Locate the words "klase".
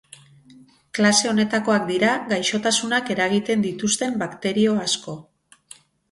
0.99-1.27